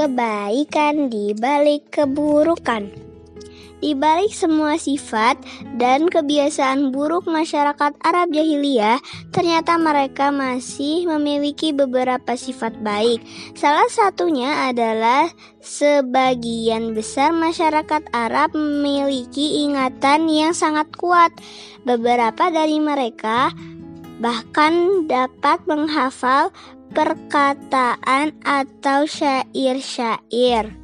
[0.00, 2.88] kebaikan di balik keburukan.
[3.80, 5.40] Di balik semua sifat
[5.76, 8.96] dan kebiasaan buruk masyarakat Arab jahiliyah,
[9.32, 13.20] ternyata mereka masih memiliki beberapa sifat baik.
[13.56, 15.28] Salah satunya adalah
[15.60, 21.32] sebagian besar masyarakat Arab memiliki ingatan yang sangat kuat.
[21.84, 23.52] Beberapa dari mereka
[24.20, 26.52] bahkan dapat menghafal
[26.90, 30.74] perkataan atau syair-syair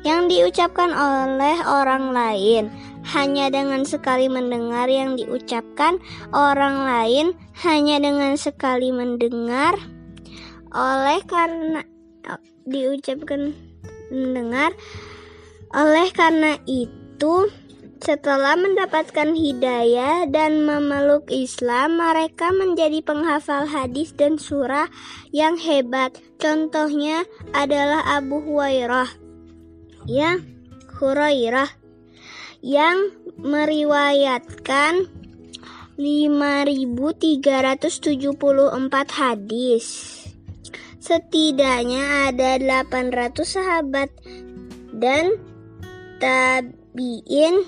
[0.00, 2.64] yang diucapkan oleh orang lain.
[3.00, 5.96] Hanya dengan sekali mendengar yang diucapkan
[6.36, 7.26] orang lain,
[7.64, 9.72] hanya dengan sekali mendengar,
[10.70, 11.80] oleh karena
[12.68, 13.56] diucapkan
[14.12, 14.76] mendengar,
[15.72, 17.48] oleh karena itu
[18.10, 24.90] setelah mendapatkan hidayah dan memeluk Islam, mereka menjadi penghafal hadis dan surah
[25.30, 26.18] yang hebat.
[26.42, 27.22] Contohnya
[27.54, 29.06] adalah Abu Hurairah
[30.10, 30.42] ya
[30.98, 31.70] Hurairah
[32.66, 35.06] yang meriwayatkan
[35.94, 37.30] 5374
[39.14, 39.86] hadis.
[40.98, 44.10] Setidaknya ada 800 sahabat
[44.98, 45.38] dan
[46.18, 47.62] tabi'in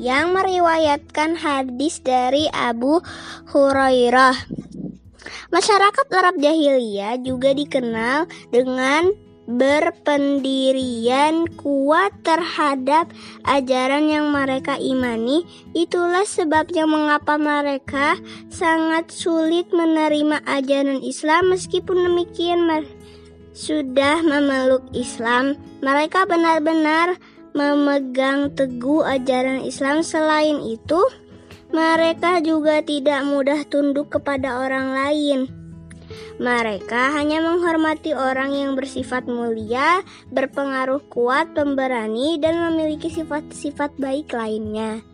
[0.00, 3.04] yang meriwayatkan hadis dari Abu
[3.52, 4.48] Hurairah.
[5.52, 9.12] Masyarakat Arab jahiliyah juga dikenal dengan
[9.50, 13.10] berpendirian kuat terhadap
[13.44, 15.42] ajaran yang mereka imani.
[15.74, 18.14] Itulah sebabnya mengapa mereka
[18.48, 22.70] sangat sulit menerima ajaran Islam meskipun demikian
[23.50, 25.58] sudah memeluk Islam.
[25.82, 27.18] Mereka benar-benar
[27.52, 30.02] memegang teguh ajaran Islam.
[30.06, 31.00] Selain itu,
[31.70, 35.40] mereka juga tidak mudah tunduk kepada orang lain.
[36.40, 40.00] Mereka hanya menghormati orang yang bersifat mulia,
[40.32, 45.04] berpengaruh kuat, pemberani, dan memiliki sifat-sifat baik lainnya.